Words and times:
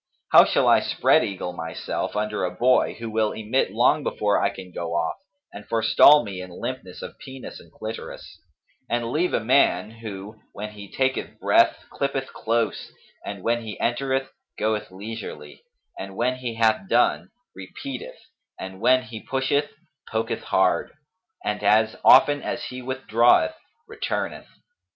How 0.31 0.45
shall 0.45 0.67
I 0.67 0.79
spread 0.79 1.23
eagle 1.23 1.53
myself 1.53 2.15
under 2.15 2.43
a 2.43 2.49
boy, 2.49 2.95
who 2.95 3.07
will 3.07 3.33
emit 3.33 3.69
long 3.71 4.01
before 4.01 4.41
I 4.41 4.49
can 4.49 4.71
go 4.71 4.95
off 4.95 5.13
and 5.53 5.63
forestall 5.67 6.23
me 6.23 6.41
in 6.41 6.49
limpness 6.59 7.03
of 7.03 7.19
penis 7.19 7.59
and 7.59 7.71
clitoris; 7.71 8.41
and 8.89 9.11
leave 9.11 9.31
a 9.31 9.39
man 9.39 9.91
who, 9.91 10.39
when 10.53 10.71
he 10.71 10.91
taketh 10.91 11.39
breath 11.39 11.85
clippeth 11.91 12.33
close 12.33 12.91
and 13.23 13.43
when 13.43 13.61
he 13.61 13.79
entereth 13.79 14.29
goeth 14.57 14.89
leisurely, 14.89 15.61
and 15.99 16.15
when 16.15 16.37
he 16.37 16.55
hath 16.55 16.89
done, 16.89 17.29
repeateth, 17.55 18.17
and 18.59 18.81
when 18.81 19.03
he 19.03 19.21
pusheth 19.23 19.69
poketh 20.11 20.45
hard, 20.45 20.93
and 21.45 21.61
as 21.61 21.95
often 22.03 22.41
as 22.41 22.63
he 22.63 22.81
withdraweth, 22.81 23.53
returneth?' 23.87 24.47